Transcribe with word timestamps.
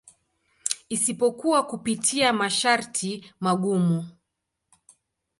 Isipokuwa 0.89 1.63
kupitia 1.63 2.33
masharti 2.33 3.33
magumu. 3.39 4.05